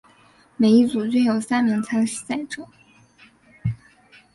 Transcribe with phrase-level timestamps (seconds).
[0.57, 2.67] 每一组均有三名参赛者。